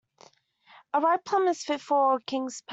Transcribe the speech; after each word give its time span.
A 0.95 0.99
ripe 0.99 1.23
plum 1.25 1.47
is 1.47 1.63
fit 1.63 1.79
for 1.79 2.15
a 2.15 2.21
king's 2.23 2.61
palate. 2.63 2.69